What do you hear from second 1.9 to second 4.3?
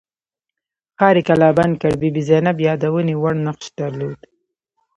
بي بي زینب یادونې وړ نقش درلود.